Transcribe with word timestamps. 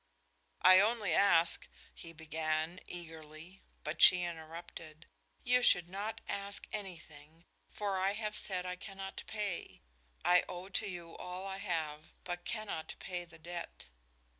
"I 0.63 0.79
only 0.79 1.13
ask" 1.13 1.67
he 1.93 2.11
began, 2.11 2.79
eagerly, 2.87 3.61
but 3.83 4.01
she 4.01 4.23
interrupted. 4.23 5.05
"You 5.43 5.61
should 5.61 5.87
not 5.89 6.21
ask 6.27 6.65
anything, 6.73 7.45
for 7.69 7.99
I 7.99 8.13
have 8.13 8.35
said 8.35 8.65
I 8.65 8.77
cannot 8.77 9.21
pay. 9.27 9.83
I 10.25 10.43
owe 10.49 10.69
to 10.69 10.87
you 10.89 11.15
all 11.17 11.45
I 11.45 11.57
have, 11.59 12.13
but 12.23 12.45
cannot 12.45 12.95
pay 12.99 13.25
the 13.25 13.37
debt." 13.37 13.89